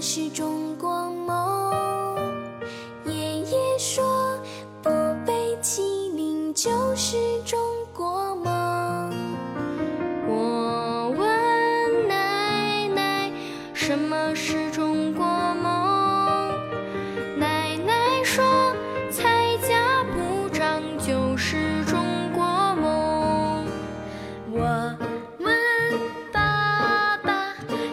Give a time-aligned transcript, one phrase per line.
[0.00, 0.69] 始终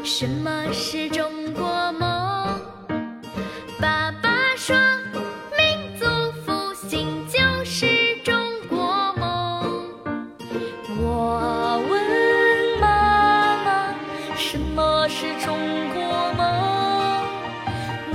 [0.07, 2.09] 什么是中国梦？
[3.77, 4.73] 爸爸说，
[5.57, 6.05] 民族
[6.45, 7.85] 复兴就是
[8.23, 8.33] 中
[8.69, 9.85] 国梦。
[10.97, 13.93] 我问妈妈，
[14.37, 15.57] 什么是中
[15.93, 16.01] 国
[16.37, 17.27] 梦？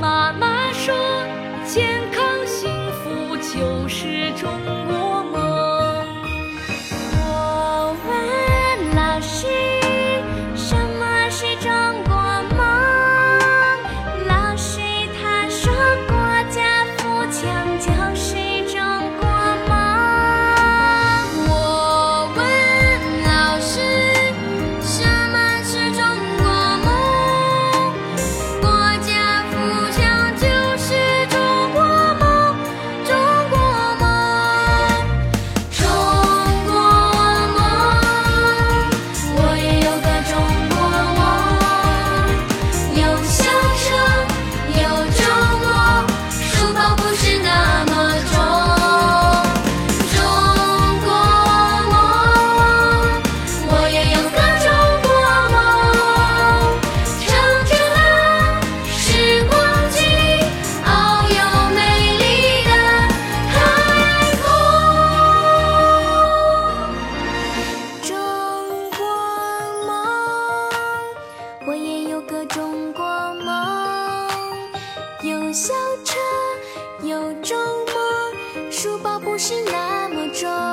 [0.01, 0.97] 妈妈说，
[1.67, 2.73] 健康幸
[3.05, 4.49] 福就是中
[78.82, 80.72] 书包不是那么重